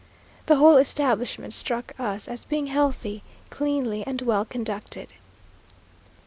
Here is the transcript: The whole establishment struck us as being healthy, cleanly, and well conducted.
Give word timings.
The 0.47 0.55
whole 0.55 0.77
establishment 0.77 1.53
struck 1.53 1.93
us 1.99 2.27
as 2.27 2.43
being 2.43 2.65
healthy, 2.65 3.21
cleanly, 3.51 4.03
and 4.07 4.19
well 4.23 4.45
conducted. 4.45 5.13